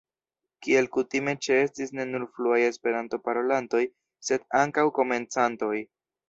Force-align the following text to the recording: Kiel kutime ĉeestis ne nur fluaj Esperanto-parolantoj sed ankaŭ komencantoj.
Kiel 0.67 0.87
kutime 0.95 1.35
ĉeestis 1.47 1.93
ne 1.99 2.05
nur 2.13 2.25
fluaj 2.37 2.57
Esperanto-parolantoj 2.69 3.83
sed 4.31 4.49
ankaŭ 4.63 4.87
komencantoj. 4.99 5.73